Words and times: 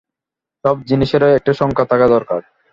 সব 0.63 0.75
জিনিসেরই 0.89 1.35
একটা 1.35 1.51
সংজ্ঞা 1.53 1.85
থাকা 1.91 2.07
দরকার। 2.07 2.41